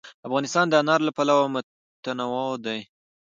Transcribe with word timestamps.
افغانستان 0.27 0.65
د 0.69 0.73
انار 0.81 0.99
له 1.07 1.11
پلوه 1.17 1.45
متنوع 1.53 2.47
دی. 2.65 2.79